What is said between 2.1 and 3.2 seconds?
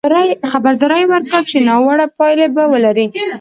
پایلې به ولري.